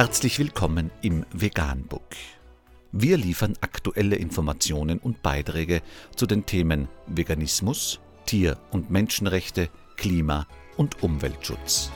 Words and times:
Herzlich 0.00 0.38
willkommen 0.38 0.90
im 1.02 1.26
Veganbook. 1.30 2.16
Wir 2.90 3.18
liefern 3.18 3.52
aktuelle 3.60 4.16
Informationen 4.16 4.98
und 4.98 5.20
Beiträge 5.20 5.82
zu 6.16 6.24
den 6.24 6.46
Themen 6.46 6.88
Veganismus, 7.06 8.00
Tier- 8.24 8.58
und 8.70 8.90
Menschenrechte, 8.90 9.68
Klima- 9.98 10.46
und 10.78 11.02
Umweltschutz. 11.02 11.90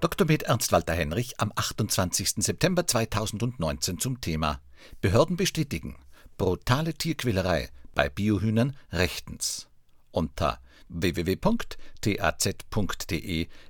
Dr. 0.00 0.26
Med 0.26 0.42
Ernst 0.42 0.72
Walter 0.72 0.94
Henrich 0.94 1.38
am 1.38 1.52
28. 1.54 2.42
September 2.42 2.84
2019 2.84 4.00
zum 4.00 4.20
Thema 4.20 4.60
Behörden 5.00 5.36
bestätigen 5.36 5.94
brutale 6.36 6.94
Tierquälerei 6.94 7.68
bei 7.94 8.08
Biohühnern 8.08 8.74
rechtens. 8.90 9.68
Unter 10.10 10.58
www.taz.de 10.88 11.78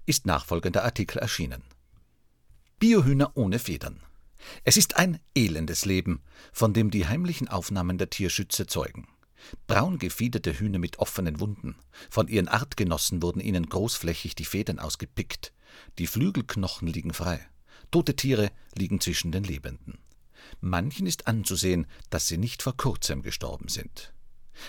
ist 0.06 0.26
nachfolgender 0.26 0.84
Artikel 0.84 1.18
erschienen. 1.18 1.62
Biohühner 2.78 3.32
ohne 3.34 3.58
Federn. 3.58 4.00
Es 4.64 4.76
ist 4.76 4.96
ein 4.96 5.18
elendes 5.34 5.84
Leben, 5.84 6.22
von 6.52 6.72
dem 6.72 6.90
die 6.90 7.06
heimlichen 7.06 7.48
Aufnahmen 7.48 7.98
der 7.98 8.10
Tierschützer 8.10 8.68
zeugen. 8.68 9.08
Braun 9.66 9.98
gefiederte 9.98 10.58
Hühner 10.58 10.78
mit 10.78 10.98
offenen 10.98 11.40
Wunden. 11.40 11.76
Von 12.10 12.28
ihren 12.28 12.48
Artgenossen 12.48 13.22
wurden 13.22 13.40
ihnen 13.40 13.68
großflächig 13.68 14.34
die 14.34 14.44
Federn 14.44 14.78
ausgepickt. 14.78 15.52
Die 15.98 16.06
Flügelknochen 16.06 16.88
liegen 16.88 17.12
frei. 17.12 17.40
Tote 17.90 18.16
Tiere 18.16 18.50
liegen 18.74 19.00
zwischen 19.00 19.32
den 19.32 19.44
Lebenden. 19.44 19.98
Manchen 20.60 21.06
ist 21.06 21.26
anzusehen, 21.26 21.86
dass 22.10 22.28
sie 22.28 22.38
nicht 22.38 22.62
vor 22.62 22.76
kurzem 22.76 23.22
gestorben 23.22 23.68
sind. 23.68 24.12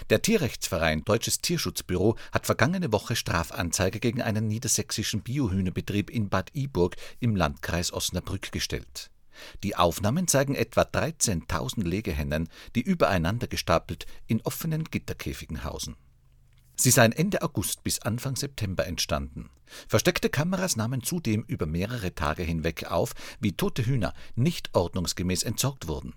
Der 0.10 0.22
Tierrechtsverein 0.22 1.04
Deutsches 1.04 1.42
Tierschutzbüro 1.42 2.18
hat 2.32 2.46
vergangene 2.46 2.92
Woche 2.92 3.16
Strafanzeige 3.16 4.00
gegen 4.00 4.22
einen 4.22 4.48
niedersächsischen 4.48 5.22
Biohühnerbetrieb 5.22 6.10
in 6.10 6.30
Bad 6.30 6.52
Iburg 6.54 6.96
im 7.20 7.36
Landkreis 7.36 7.94
Osnabrück 7.94 8.52
gestellt. 8.52 9.10
Die 9.64 9.76
Aufnahmen 9.76 10.28
zeigen 10.28 10.56
etwa 10.56 10.82
13.000 10.82 11.84
Legehennen, 11.84 12.50
die 12.76 12.82
übereinander 12.82 13.48
gestapelt 13.48 14.06
in 14.26 14.42
offenen 14.42 14.86
Gitterkäfigen 14.86 15.64
hausen. 15.64 15.96
Sie 16.76 16.92
seien 16.92 17.12
Ende 17.12 17.42
August 17.42 17.84
bis 17.84 18.00
Anfang 18.02 18.36
September 18.36 18.86
entstanden. 18.86 19.50
Versteckte 19.88 20.30
Kameras 20.30 20.76
nahmen 20.76 21.02
zudem 21.02 21.44
über 21.44 21.66
mehrere 21.66 22.14
Tage 22.14 22.44
hinweg 22.44 22.86
auf, 22.92 23.14
wie 23.40 23.54
tote 23.54 23.86
Hühner 23.86 24.14
nicht 24.36 24.70
ordnungsgemäß 24.74 25.44
entsorgt 25.44 25.88
wurden. 25.88 26.14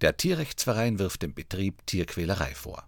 Der 0.00 0.16
Tierrechtsverein 0.16 0.98
wirft 0.98 1.22
dem 1.22 1.34
Betrieb 1.34 1.84
Tierquälerei 1.86 2.54
vor. 2.54 2.86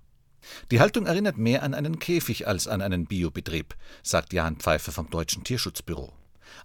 Die 0.71 0.81
Haltung 0.81 1.07
erinnert 1.07 1.39
mehr 1.39 1.63
an 1.63 1.75
einen 1.75 1.99
Käfig 1.99 2.47
als 2.47 2.69
an 2.69 2.83
einen 2.83 3.07
Biobetrieb, 3.07 3.75
sagt 4.03 4.33
Jan 4.33 4.57
Pfeiffer 4.57 4.93
vom 4.93 5.11
Deutschen 5.11 5.45
Tierschutzbüro. 5.45 6.13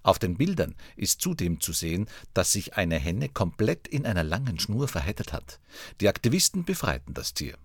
Auf 0.04 0.20
den 0.20 0.38
Bildern 0.38 0.76
ist 0.96 1.22
zudem 1.22 1.60
zu 1.60 1.74
sehen, 1.74 2.08
dass 2.34 2.52
sich 2.52 2.76
eine 2.76 2.98
Henne 2.98 3.30
komplett 3.30 3.88
in 3.88 4.06
einer 4.06 4.24
langen 4.24 4.60
Schnur 4.60 4.88
verheddert 4.88 5.34
hat. 5.34 5.60
Die 6.00 6.08
Aktivisten 6.08 6.66
befreiten 6.66 7.14
das 7.14 7.34
Tier. 7.34 7.58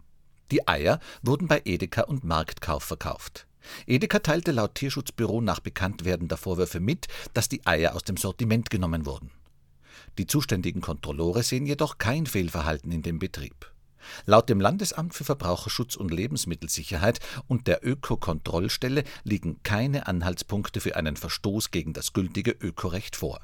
Die 0.51 0.67
Eier 0.69 1.01
wurden 1.23 1.49
bei 1.49 1.63
Edeka 1.65 2.03
und 2.03 2.25
Marktkauf 2.25 2.85
verkauft. 2.85 3.47
Edeka 3.87 4.21
teilte 4.21 4.53
laut 4.53 4.77
Tierschutzbüro 4.77 5.41
nach 5.41 5.61
Bekanntwerden 5.61 6.29
der 6.29 6.39
Vorwürfe 6.39 6.79
mit, 6.79 7.09
dass 7.35 7.49
die 7.49 7.67
Eier 7.67 7.97
aus 7.97 8.05
dem 8.05 8.17
Sortiment 8.17 8.71
genommen 8.71 9.07
wurden. 9.07 9.31
Die 10.19 10.27
zuständigen 10.27 10.81
Kontrolleure 10.81 11.43
sehen 11.43 11.67
jedoch 11.67 11.99
kein 11.99 12.27
Fehlverhalten 12.27 12.93
in 12.93 13.03
dem 13.03 13.19
Betrieb. 13.19 13.73
Laut 14.25 14.49
dem 14.49 14.61
Landesamt 14.61 15.15
für 15.15 15.25
Verbraucherschutz 15.25 15.97
und 15.97 16.13
Lebensmittelsicherheit 16.13 17.21
und 17.47 17.67
der 17.67 17.87
Ökokontrollstelle 17.87 19.05
liegen 19.25 19.63
keine 19.63 20.07
Anhaltspunkte 20.07 20.81
für 20.81 20.97
einen 20.97 21.17
Verstoß 21.17 21.71
gegen 21.71 21.93
das 21.93 22.13
gültige 22.13 22.53
Ökorecht 22.53 23.17
vor. 23.17 23.41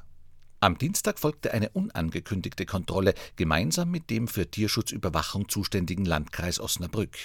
Am 0.59 0.77
Dienstag 0.77 1.19
folgte 1.19 1.53
eine 1.53 1.69
unangekündigte 1.69 2.65
Kontrolle 2.65 3.15
gemeinsam 3.35 3.91
mit 3.91 4.09
dem 4.09 4.29
für 4.29 4.49
Tierschutzüberwachung 4.49 5.49
zuständigen 5.49 6.05
Landkreis 6.05 6.59
Osnabrück. 6.59 7.17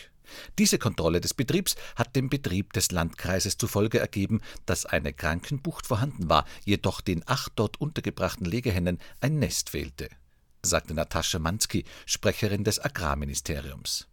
Diese 0.58 0.78
Kontrolle 0.78 1.20
des 1.20 1.34
Betriebs 1.34 1.76
hat 1.94 2.16
dem 2.16 2.28
Betrieb 2.28 2.72
des 2.72 2.90
Landkreises 2.90 3.56
zufolge 3.56 4.00
ergeben, 4.00 4.40
dass 4.66 4.86
eine 4.86 5.12
Krankenbucht 5.12 5.86
vorhanden 5.86 6.28
war, 6.28 6.46
jedoch 6.64 7.00
den 7.00 7.22
acht 7.26 7.52
dort 7.56 7.80
untergebrachten 7.80 8.44
Legehennen 8.44 8.98
ein 9.20 9.38
Nest 9.38 9.70
fehlte 9.70 10.08
sagte 10.62 10.94
Natascha 10.94 11.38
Manski, 11.38 11.84
Sprecherin 12.06 12.64
des 12.64 12.78
Agrarministeriums. 12.82 14.06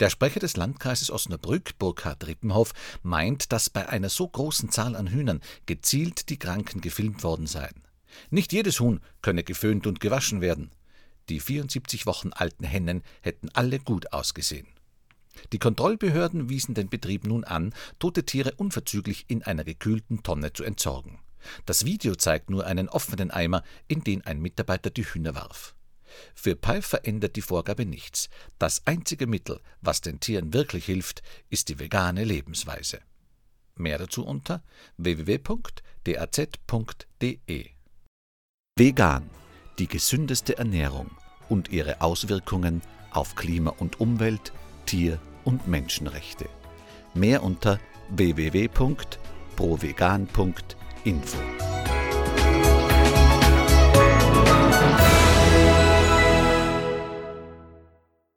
Der 0.00 0.10
Sprecher 0.10 0.40
des 0.40 0.56
Landkreises 0.56 1.10
Osnabrück, 1.10 1.78
Burkhard 1.78 2.26
Rippenhoff, 2.26 2.72
meint, 3.02 3.52
dass 3.52 3.70
bei 3.70 3.88
einer 3.88 4.08
so 4.08 4.26
großen 4.28 4.70
Zahl 4.70 4.96
an 4.96 5.08
Hühnern 5.08 5.40
gezielt 5.66 6.28
die 6.30 6.38
Kranken 6.38 6.80
gefilmt 6.80 7.22
worden 7.22 7.46
seien. 7.46 7.82
Nicht 8.30 8.52
jedes 8.52 8.80
Huhn 8.80 9.00
könne 9.22 9.44
geföhnt 9.44 9.86
und 9.86 10.00
gewaschen 10.00 10.40
werden. 10.40 10.70
Die 11.28 11.40
74 11.40 12.06
Wochen 12.06 12.32
alten 12.32 12.64
Hennen 12.64 13.02
hätten 13.20 13.48
alle 13.52 13.78
gut 13.78 14.12
ausgesehen. 14.12 14.68
Die 15.52 15.58
Kontrollbehörden 15.58 16.48
wiesen 16.48 16.74
den 16.74 16.88
Betrieb 16.88 17.26
nun 17.26 17.44
an, 17.44 17.74
tote 17.98 18.24
Tiere 18.24 18.54
unverzüglich 18.56 19.26
in 19.28 19.42
einer 19.42 19.64
gekühlten 19.64 20.22
Tonne 20.22 20.52
zu 20.52 20.64
entsorgen. 20.64 21.18
Das 21.64 21.84
Video 21.84 22.14
zeigt 22.14 22.50
nur 22.50 22.66
einen 22.66 22.88
offenen 22.88 23.30
Eimer, 23.30 23.62
in 23.88 24.02
den 24.02 24.24
ein 24.26 24.40
Mitarbeiter 24.40 24.90
die 24.90 25.04
Hühner 25.04 25.34
warf. 25.34 25.76
Für 26.34 26.56
Pfeiffer 26.56 27.06
ändert 27.06 27.36
die 27.36 27.42
Vorgabe 27.42 27.86
nichts. 27.86 28.28
Das 28.58 28.84
einzige 28.86 29.26
Mittel, 29.26 29.60
was 29.80 30.00
den 30.00 30.20
Tieren 30.20 30.52
wirklich 30.52 30.86
hilft, 30.86 31.22
ist 31.50 31.68
die 31.68 31.78
vegane 31.78 32.24
Lebensweise. 32.24 33.00
Mehr 33.74 33.98
dazu 33.98 34.24
unter 34.24 34.62
www.daz.de. 34.96 35.66
Vegan, 38.78 39.30
die 39.78 39.88
gesündeste 39.88 40.58
Ernährung 40.58 41.10
und 41.48 41.70
ihre 41.70 42.00
Auswirkungen 42.00 42.82
auf 43.10 43.34
Klima 43.34 43.70
und 43.70 44.00
Umwelt, 44.00 44.52
Tier- 44.86 45.20
und 45.44 45.68
Menschenrechte. 45.68 46.48
Mehr 47.14 47.42
unter 47.42 47.80
www.provegan.de 48.10 50.85
info. 51.06 51.75